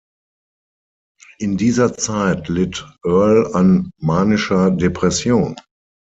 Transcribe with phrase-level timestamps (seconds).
[1.37, 5.55] In dieser Zeit litt Earl an manischer Depression.